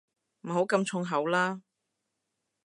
[0.47, 1.61] 唔好咁重口啦